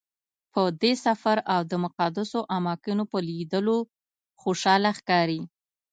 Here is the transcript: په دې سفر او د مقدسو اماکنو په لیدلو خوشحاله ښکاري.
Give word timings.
په 0.53 0.61
دې 0.81 0.93
سفر 1.05 1.37
او 1.53 1.61
د 1.71 1.73
مقدسو 1.83 2.39
اماکنو 2.57 3.03
په 3.11 3.17
لیدلو 3.29 3.77
خوشحاله 4.41 4.89
ښکاري. 4.99 5.41